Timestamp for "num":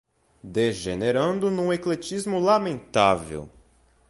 1.51-1.71